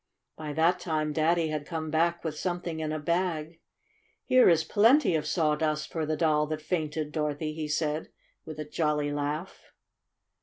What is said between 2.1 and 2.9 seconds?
with something